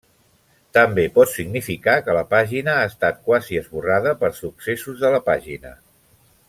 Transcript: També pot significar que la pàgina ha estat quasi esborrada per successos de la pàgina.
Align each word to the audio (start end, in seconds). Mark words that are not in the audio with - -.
També 0.77 1.03
pot 1.17 1.29
significar 1.33 1.95
que 2.07 2.15
la 2.19 2.25
pàgina 2.33 2.75
ha 2.79 2.89
estat 2.93 3.21
quasi 3.29 3.63
esborrada 3.63 4.17
per 4.25 4.35
successos 4.43 5.05
de 5.05 5.17
la 5.19 5.25
pàgina. 5.33 5.81